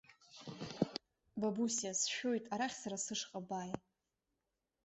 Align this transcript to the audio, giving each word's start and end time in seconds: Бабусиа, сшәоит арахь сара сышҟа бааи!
Бабусиа, 1.39 1.91
сшәоит 1.99 2.45
арахь 2.53 2.75
сара 2.81 2.97
сышҟа 3.03 3.39
бааи! 3.47 3.71